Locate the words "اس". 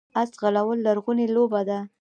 0.19-0.29